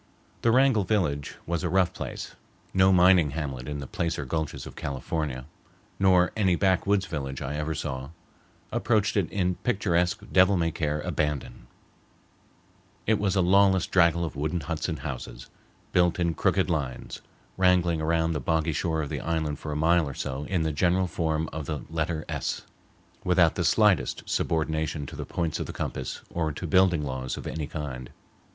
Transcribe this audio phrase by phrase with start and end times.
[0.41, 2.33] The Wrangell village was a rough place.
[2.73, 5.45] No mining hamlet in the placer gulches of California,
[5.99, 8.09] nor any backwoods village I ever saw,
[8.71, 11.67] approached it in picturesque, devil may care abandon.
[13.05, 15.51] It was a lawless draggle of wooden huts and houses,
[15.91, 17.21] built in crooked lines,
[17.55, 20.71] wrangling around the boggy shore of the island for a mile or so in the
[20.71, 22.63] general form of the letter S,
[23.23, 27.45] without the slightest subordination to the points of the compass or to building laws of
[27.45, 28.09] any kind.